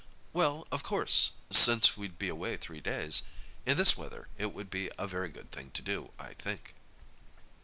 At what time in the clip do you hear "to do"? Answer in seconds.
5.75-6.09